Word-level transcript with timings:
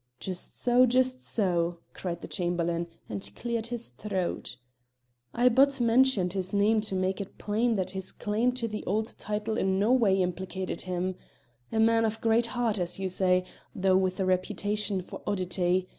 "Just 0.19 0.59
so, 0.59 0.87
just 0.87 1.21
so!" 1.21 1.77
cried 1.93 2.23
the 2.23 2.27
Chamberlain, 2.27 2.87
and 3.07 3.29
cleared 3.35 3.67
his 3.67 3.89
throat. 3.89 4.57
"I 5.31 5.47
but 5.47 5.79
mentioned 5.79 6.33
his 6.33 6.55
name 6.55 6.81
to 6.89 6.95
make 6.95 7.21
it 7.21 7.37
plain 7.37 7.75
that 7.75 7.91
his 7.91 8.11
claim 8.11 8.51
to 8.53 8.67
the 8.67 8.83
old 8.85 9.13
title 9.19 9.59
in 9.59 9.77
no 9.77 9.91
way 9.93 10.19
implicated 10.19 10.81
him. 10.81 11.17
A 11.71 11.79
man 11.79 12.03
of 12.03 12.19
great 12.19 12.47
heart, 12.47 12.79
as 12.79 12.97
you 12.97 13.09
say, 13.09 13.45
though 13.75 13.95
with 13.95 14.19
a 14.19 14.25
reputation 14.25 15.03
for 15.03 15.21
oddity. 15.27 15.87